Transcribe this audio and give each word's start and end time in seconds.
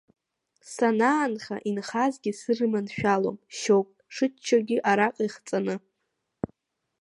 Санаанха, 0.73 1.55
инхазгьы 1.69 2.31
сырманшәалом, 2.39 3.37
шьоук 3.59 3.89
шыччогьы 4.13 4.77
араҟа 4.89 5.23
ихҵаны. 5.27 5.75